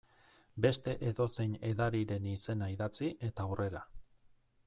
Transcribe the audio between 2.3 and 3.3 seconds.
izena idatzi,